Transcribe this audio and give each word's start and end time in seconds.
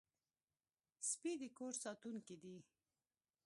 سپي 1.09 1.31
د 1.41 1.43
کور 1.57 1.73
ساتونکي 1.83 2.35
دي. 2.41 2.57